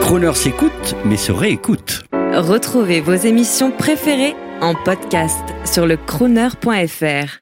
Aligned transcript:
Croner 0.00 0.34
s'écoute, 0.34 0.96
mais 1.04 1.16
se 1.16 1.32
réécoute. 1.32 2.04
Retrouvez 2.34 3.00
vos 3.00 3.14
émissions 3.14 3.70
préférées 3.70 4.34
en 4.60 4.74
podcast 4.74 5.42
sur 5.64 5.86
le 5.86 5.96
crooner.fr. 5.96 7.38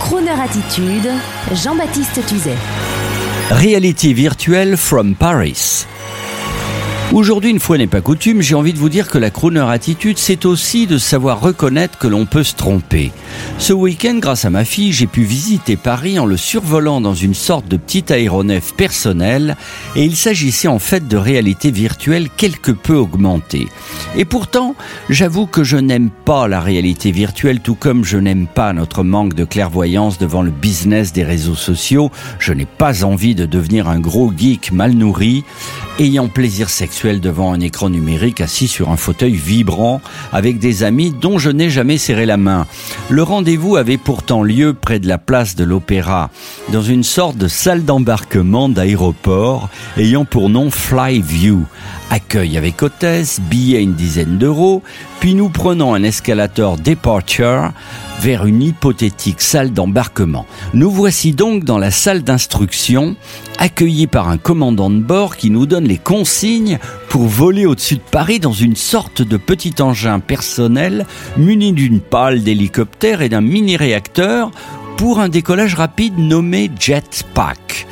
Crooner 0.00 0.30
Attitude, 0.30 1.10
Jean-Baptiste 1.52 2.26
Tuzet. 2.26 2.56
Reality 3.50 4.12
virtuelle 4.12 4.76
from 4.76 5.14
Paris. 5.14 5.86
Aujourd'hui, 7.12 7.50
une 7.50 7.60
fois 7.60 7.78
n'est 7.78 7.86
pas 7.86 8.00
coutume, 8.00 8.42
j'ai 8.42 8.56
envie 8.56 8.72
de 8.72 8.78
vous 8.78 8.88
dire 8.88 9.08
que 9.08 9.16
la 9.16 9.30
crooner 9.30 9.64
attitude, 9.70 10.18
c'est 10.18 10.44
aussi 10.44 10.88
de 10.88 10.98
savoir 10.98 11.40
reconnaître 11.40 11.98
que 11.98 12.08
l'on 12.08 12.26
peut 12.26 12.42
se 12.42 12.54
tromper. 12.54 13.12
Ce 13.58 13.72
week-end, 13.72 14.16
grâce 14.18 14.44
à 14.44 14.50
ma 14.50 14.64
fille, 14.64 14.92
j'ai 14.92 15.06
pu 15.06 15.22
visiter 15.22 15.76
Paris 15.76 16.18
en 16.18 16.26
le 16.26 16.36
survolant 16.36 17.00
dans 17.00 17.14
une 17.14 17.32
sorte 17.34 17.68
de 17.68 17.76
petit 17.76 18.12
aéronef 18.12 18.74
personnel, 18.74 19.56
et 19.94 20.04
il 20.04 20.16
s'agissait 20.16 20.68
en 20.68 20.80
fait 20.80 21.06
de 21.06 21.16
réalité 21.16 21.70
virtuelle 21.70 22.28
quelque 22.36 22.72
peu 22.72 22.96
augmentée. 22.96 23.68
Et 24.16 24.24
pourtant, 24.24 24.74
j'avoue 25.08 25.46
que 25.46 25.62
je 25.62 25.76
n'aime 25.76 26.10
pas 26.10 26.48
la 26.48 26.60
réalité 26.60 27.12
virtuelle, 27.12 27.60
tout 27.60 27.76
comme 27.76 28.04
je 28.04 28.18
n'aime 28.18 28.48
pas 28.48 28.72
notre 28.72 29.04
manque 29.04 29.34
de 29.34 29.44
clairvoyance 29.44 30.18
devant 30.18 30.42
le 30.42 30.50
business 30.50 31.12
des 31.12 31.24
réseaux 31.24 31.54
sociaux. 31.54 32.10
Je 32.40 32.52
n'ai 32.52 32.66
pas 32.66 33.04
envie 33.04 33.36
de 33.36 33.46
devenir 33.46 33.88
un 33.88 34.00
gros 34.00 34.32
geek 34.36 34.72
mal 34.72 34.92
nourri, 34.92 35.44
ayant 35.98 36.28
plaisir 36.28 36.68
sexuel 36.68 37.20
devant 37.20 37.52
un 37.52 37.60
écran 37.60 37.88
numérique 37.88 38.40
assis 38.40 38.68
sur 38.68 38.90
un 38.90 38.96
fauteuil 38.96 39.34
vibrant 39.34 40.00
avec 40.32 40.58
des 40.58 40.82
amis 40.82 41.10
dont 41.10 41.38
je 41.38 41.50
n'ai 41.50 41.70
jamais 41.70 41.98
serré 41.98 42.26
la 42.26 42.36
main. 42.36 42.66
Le 43.08 43.22
rendez-vous 43.22 43.76
avait 43.76 43.96
pourtant 43.96 44.42
lieu 44.42 44.74
près 44.74 44.98
de 44.98 45.08
la 45.08 45.18
place 45.18 45.56
de 45.56 45.64
l'Opéra, 45.64 46.30
dans 46.72 46.82
une 46.82 47.02
sorte 47.02 47.36
de 47.36 47.48
salle 47.48 47.84
d'embarquement 47.84 48.68
d'aéroport 48.68 49.68
ayant 49.96 50.24
pour 50.24 50.50
nom 50.50 50.70
Flyview. 50.70 51.64
Accueil 52.10 52.56
avec 52.56 52.82
hôtesse, 52.82 53.40
billet 53.40 53.82
une 53.82 53.94
dizaine 53.94 54.38
d'euros, 54.38 54.82
puis 55.20 55.34
nous 55.34 55.48
prenons 55.48 55.94
un 55.94 56.02
escalator 56.02 56.76
Departure 56.76 57.72
vers 58.20 58.46
une 58.46 58.62
hypothétique 58.62 59.40
salle 59.40 59.72
d'embarquement. 59.72 60.46
Nous 60.74 60.90
voici 60.90 61.32
donc 61.32 61.64
dans 61.64 61.78
la 61.78 61.90
salle 61.90 62.22
d'instruction, 62.22 63.16
accueillis 63.58 64.06
par 64.06 64.28
un 64.28 64.38
commandant 64.38 64.90
de 64.90 64.98
bord 64.98 65.36
qui 65.36 65.50
nous 65.50 65.66
donne 65.66 65.84
les 65.84 65.98
consignes 65.98 66.78
pour 67.08 67.24
voler 67.24 67.66
au-dessus 67.66 67.96
de 67.96 68.00
Paris 68.10 68.40
dans 68.40 68.52
une 68.52 68.76
sorte 68.76 69.22
de 69.22 69.36
petit 69.36 69.74
engin 69.80 70.20
personnel 70.20 71.06
muni 71.36 71.72
d'une 71.72 72.00
pale 72.00 72.42
d'hélicoptère 72.42 73.22
et 73.22 73.28
d'un 73.28 73.40
mini-réacteur 73.40 74.50
pour 74.96 75.20
un 75.20 75.28
décollage 75.28 75.74
rapide 75.74 76.18
nommé 76.18 76.70
Jetpack. 76.78 77.86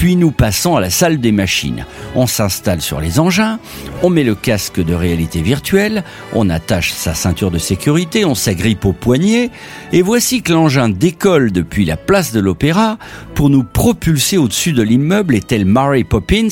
Puis 0.00 0.16
nous 0.16 0.30
passons 0.30 0.76
à 0.76 0.80
la 0.80 0.88
salle 0.88 1.20
des 1.20 1.30
machines. 1.30 1.84
On 2.14 2.26
s'installe 2.26 2.80
sur 2.80 3.02
les 3.02 3.20
engins, 3.20 3.58
on 4.02 4.08
met 4.08 4.24
le 4.24 4.34
casque 4.34 4.82
de 4.82 4.94
réalité 4.94 5.42
virtuelle, 5.42 6.04
on 6.32 6.48
attache 6.48 6.92
sa 6.92 7.12
ceinture 7.12 7.50
de 7.50 7.58
sécurité, 7.58 8.24
on 8.24 8.34
s'agrippe 8.34 8.86
au 8.86 8.94
poignet, 8.94 9.50
et 9.92 10.00
voici 10.00 10.40
que 10.40 10.54
l'engin 10.54 10.88
décolle 10.88 11.52
depuis 11.52 11.84
la 11.84 11.98
place 11.98 12.32
de 12.32 12.40
l'Opéra 12.40 12.96
pour 13.34 13.50
nous 13.50 13.62
propulser 13.62 14.38
au-dessus 14.38 14.72
de 14.72 14.80
l'immeuble 14.80 15.34
et 15.34 15.42
tel 15.42 15.66
Mary 15.66 16.04
Poppins, 16.04 16.48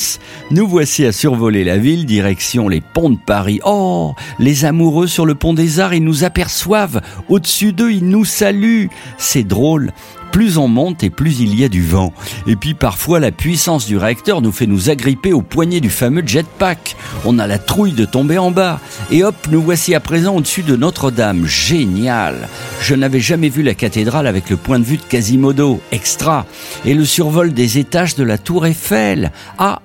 nous 0.51 0.67
voici 0.67 1.03
à 1.07 1.11
survoler 1.11 1.63
la 1.63 1.79
ville 1.79 2.05
direction 2.05 2.69
les 2.69 2.81
ponts 2.81 3.09
de 3.09 3.17
Paris. 3.17 3.61
Oh, 3.65 4.13
les 4.37 4.65
amoureux 4.65 5.07
sur 5.07 5.25
le 5.25 5.33
pont 5.33 5.55
des 5.55 5.79
Arts, 5.79 5.95
ils 5.95 6.03
nous 6.03 6.23
aperçoivent, 6.23 7.01
au-dessus 7.29 7.73
d'eux, 7.73 7.93
ils 7.93 8.07
nous 8.07 8.25
saluent. 8.25 8.89
C'est 9.17 9.43
drôle, 9.43 9.91
plus 10.31 10.57
on 10.57 10.67
monte 10.67 11.03
et 11.03 11.09
plus 11.09 11.39
il 11.39 11.59
y 11.59 11.63
a 11.63 11.69
du 11.69 11.83
vent. 11.83 12.13
Et 12.47 12.55
puis 12.55 12.73
parfois 12.73 13.19
la 13.19 13.31
puissance 13.31 13.85
du 13.85 13.97
réacteur 13.97 14.41
nous 14.41 14.51
fait 14.51 14.67
nous 14.67 14.89
agripper 14.89 15.33
au 15.33 15.41
poignet 15.41 15.79
du 15.79 15.89
fameux 15.89 16.23
jetpack. 16.25 16.95
On 17.25 17.39
a 17.39 17.47
la 17.47 17.59
trouille 17.59 17.93
de 17.93 18.05
tomber 18.05 18.37
en 18.37 18.51
bas. 18.51 18.79
Et 19.11 19.23
hop, 19.23 19.35
nous 19.51 19.61
voici 19.61 19.95
à 19.95 19.99
présent 19.99 20.35
au-dessus 20.35 20.63
de 20.63 20.75
Notre-Dame. 20.75 21.45
Génial 21.45 22.47
Je 22.81 22.95
n'avais 22.95 23.19
jamais 23.19 23.49
vu 23.49 23.63
la 23.63 23.73
cathédrale 23.73 24.27
avec 24.27 24.49
le 24.49 24.57
point 24.57 24.79
de 24.79 24.85
vue 24.85 24.97
de 24.97 25.03
Quasimodo. 25.03 25.81
Extra 25.91 26.45
Et 26.85 26.93
le 26.93 27.05
survol 27.05 27.53
des 27.53 27.77
étages 27.77 28.15
de 28.15 28.23
la 28.23 28.37
tour 28.37 28.65
Eiffel. 28.65 29.31
Ah 29.57 29.81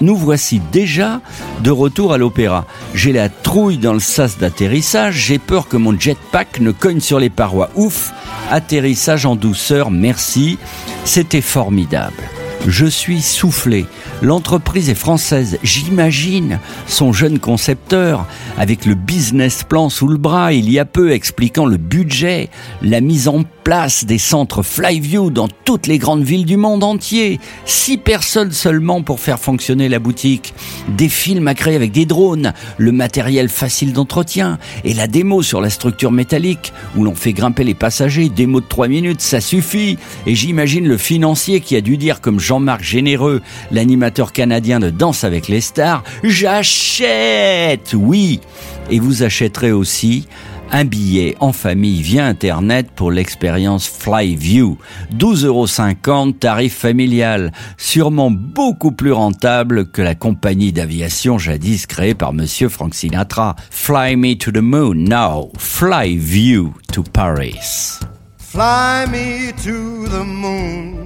nous 0.00 0.16
voici 0.16 0.60
déjà 0.72 1.20
de 1.60 1.70
retour 1.70 2.12
à 2.12 2.18
l'opéra. 2.18 2.66
J'ai 2.94 3.12
la 3.12 3.28
trouille 3.28 3.78
dans 3.78 3.92
le 3.92 4.00
sas 4.00 4.38
d'atterrissage, 4.38 5.14
j'ai 5.14 5.38
peur 5.38 5.68
que 5.68 5.76
mon 5.76 5.98
jetpack 5.98 6.60
ne 6.60 6.72
cogne 6.72 7.00
sur 7.00 7.18
les 7.18 7.30
parois. 7.30 7.70
Ouf, 7.74 8.12
atterrissage 8.50 9.26
en 9.26 9.36
douceur, 9.36 9.90
merci, 9.90 10.58
c'était 11.04 11.40
formidable. 11.40 12.35
Je 12.66 12.86
suis 12.86 13.22
soufflé. 13.22 13.86
L'entreprise 14.22 14.90
est 14.90 14.96
française, 14.96 15.58
j'imagine. 15.62 16.58
Son 16.88 17.12
jeune 17.12 17.38
concepteur, 17.38 18.26
avec 18.58 18.86
le 18.86 18.94
business 18.94 19.62
plan 19.62 19.88
sous 19.88 20.08
le 20.08 20.16
bras, 20.16 20.52
il 20.52 20.68
y 20.70 20.80
a 20.80 20.84
peu 20.84 21.12
expliquant 21.12 21.66
le 21.66 21.76
budget, 21.76 22.48
la 22.82 23.00
mise 23.00 23.28
en 23.28 23.44
place 23.66 24.04
des 24.04 24.18
centres 24.18 24.62
Flyview 24.62 25.30
dans 25.30 25.48
toutes 25.64 25.86
les 25.86 25.98
grandes 25.98 26.22
villes 26.22 26.44
du 26.44 26.56
monde 26.56 26.84
entier. 26.84 27.40
Six 27.64 27.98
personnes 27.98 28.52
seulement 28.52 29.02
pour 29.02 29.20
faire 29.20 29.40
fonctionner 29.40 29.88
la 29.88 29.98
boutique. 29.98 30.54
Des 30.88 31.08
films 31.08 31.48
à 31.48 31.54
créer 31.54 31.76
avec 31.76 31.92
des 31.92 32.06
drones, 32.06 32.52
le 32.78 32.92
matériel 32.92 33.48
facile 33.48 33.92
d'entretien 33.92 34.58
et 34.84 34.94
la 34.94 35.08
démo 35.08 35.42
sur 35.42 35.60
la 35.60 35.70
structure 35.70 36.12
métallique 36.12 36.72
où 36.96 37.04
l'on 37.04 37.14
fait 37.14 37.32
grimper 37.32 37.64
les 37.64 37.74
passagers. 37.74 38.28
Démo 38.28 38.60
de 38.60 38.66
trois 38.66 38.88
minutes, 38.88 39.20
ça 39.20 39.40
suffit. 39.40 39.98
Et 40.26 40.34
j'imagine 40.34 40.86
le 40.86 40.96
financier 40.96 41.60
qui 41.60 41.76
a 41.76 41.80
dû 41.80 41.96
dire 41.96 42.20
comme 42.20 42.38
Jean-Marc 42.56 42.82
Généreux, 42.82 43.42
l'animateur 43.70 44.32
canadien 44.32 44.80
de 44.80 44.88
Danse 44.88 45.24
avec 45.24 45.46
les 45.46 45.60
stars, 45.60 46.02
j'achète, 46.24 47.92
oui. 47.94 48.40
Et 48.88 48.98
vous 48.98 49.22
achèterez 49.22 49.72
aussi 49.72 50.26
un 50.72 50.86
billet 50.86 51.36
en 51.40 51.52
famille 51.52 52.00
via 52.00 52.24
Internet 52.24 52.88
pour 52.96 53.10
l'expérience 53.10 53.86
Flyview. 53.86 54.78
12,50 55.12 55.44
euros, 55.44 56.32
tarif 56.32 56.74
familial. 56.74 57.52
Sûrement 57.76 58.30
beaucoup 58.30 58.92
plus 58.92 59.12
rentable 59.12 59.90
que 59.90 60.00
la 60.00 60.14
compagnie 60.14 60.72
d'aviation 60.72 61.36
jadis 61.36 61.84
créée 61.84 62.14
par 62.14 62.32
monsieur 62.32 62.70
Frank 62.70 62.94
Sinatra. 62.94 63.54
Fly 63.70 64.16
me 64.16 64.34
to 64.34 64.50
the 64.50 64.62
moon 64.62 65.04
now. 65.04 65.50
Flyview 65.58 66.72
to 66.90 67.02
Paris. 67.02 68.00
Fly 68.38 69.04
me 69.10 69.52
to 69.62 70.08
the 70.08 70.24
moon. 70.24 71.05